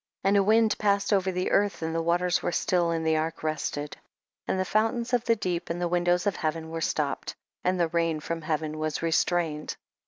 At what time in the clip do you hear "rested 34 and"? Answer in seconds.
3.43-4.59